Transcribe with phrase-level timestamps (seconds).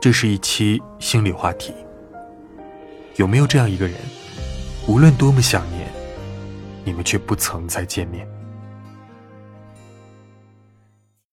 [0.00, 1.74] 这是一期心理话题。
[3.16, 3.96] 有没有这样一个人
[4.86, 5.88] 无论多么想念
[6.84, 8.37] 你们却不曾再见面？